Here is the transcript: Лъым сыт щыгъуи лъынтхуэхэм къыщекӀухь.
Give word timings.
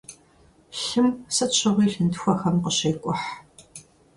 Лъым 0.81 1.07
сыт 1.35 1.51
щыгъуи 1.57 1.91
лъынтхуэхэм 1.93 2.55
къыщекӀухь. 2.63 3.25